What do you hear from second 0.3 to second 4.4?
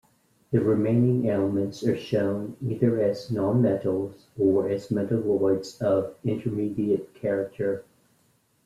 The remaining elements are shown either as nonmetals